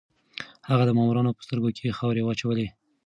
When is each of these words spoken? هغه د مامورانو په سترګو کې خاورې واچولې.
هغه 0.69 0.83
د 0.85 0.91
مامورانو 0.97 1.35
په 1.37 1.41
سترګو 1.45 1.69
کې 1.77 1.95
خاورې 1.97 2.25
واچولې. 2.25 2.67